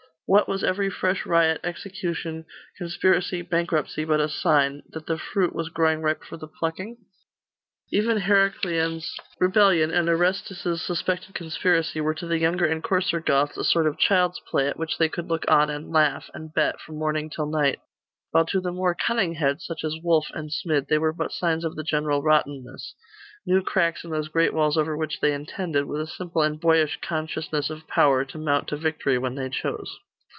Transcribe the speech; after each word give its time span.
What 0.33 0.47
was 0.47 0.63
every 0.63 0.89
fresh 0.89 1.25
riot, 1.25 1.59
execution, 1.61 2.45
conspiracy, 2.77 3.41
bankruptcy, 3.41 4.05
but 4.05 4.21
a 4.21 4.29
sign 4.29 4.81
that 4.91 5.05
the 5.05 5.17
fruit 5.17 5.53
was 5.53 5.67
growing 5.67 6.01
ripe 6.01 6.23
for 6.23 6.37
the 6.37 6.47
plucking? 6.47 6.95
Even 7.91 8.17
Heraclian's 8.19 9.13
rebellion, 9.41 9.91
and 9.91 10.07
Orestes' 10.07 10.81
suspected 10.81 11.35
conspiracy, 11.35 11.99
were 11.99 12.13
to 12.13 12.25
the 12.25 12.37
younger 12.39 12.65
and 12.65 12.81
coarser 12.81 13.19
Goths 13.19 13.57
a 13.57 13.65
sort 13.65 13.85
of 13.87 13.99
child's 13.99 14.39
play, 14.49 14.69
at 14.69 14.79
which 14.79 14.97
they 14.97 15.09
could 15.09 15.27
look 15.27 15.43
on 15.51 15.69
and 15.69 15.91
laugh, 15.91 16.29
and 16.33 16.53
bet, 16.53 16.79
from 16.79 16.97
morning 16.97 17.29
till 17.29 17.47
night; 17.47 17.79
while 18.29 18.45
to 18.45 18.61
the 18.61 18.71
more 18.71 18.95
cunning 18.95 19.33
heads, 19.33 19.65
such 19.65 19.83
as 19.83 19.97
Wulf 20.01 20.27
and 20.33 20.49
Smid, 20.49 20.87
they 20.87 20.97
were 20.97 21.11
but 21.11 21.33
signs 21.33 21.65
of 21.65 21.75
the 21.75 21.83
general 21.83 22.23
rottenness 22.23 22.95
new 23.45 23.61
cracks 23.61 24.05
in 24.05 24.11
those 24.11 24.29
great 24.29 24.53
walls 24.53 24.77
over 24.77 24.95
which 24.95 25.19
they 25.19 25.33
intended, 25.33 25.83
with 25.87 25.99
a 25.99 26.07
simple 26.07 26.41
and 26.41 26.57
boyish 26.61 26.99
consciousness 27.01 27.69
of 27.69 27.85
power, 27.89 28.23
to 28.23 28.37
mount 28.37 28.69
to 28.69 28.77
victory 28.77 29.17
when 29.17 29.35
they 29.35 29.49
chose. 29.49 29.99